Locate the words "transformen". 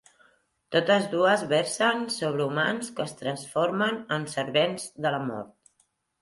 3.21-4.01